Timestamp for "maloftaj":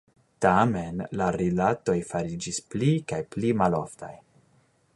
3.63-4.13